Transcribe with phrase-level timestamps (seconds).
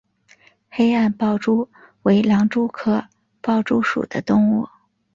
[0.71, 1.69] 黑暗豹蛛
[2.01, 3.05] 为狼蛛科
[3.39, 4.67] 豹蛛属的动物。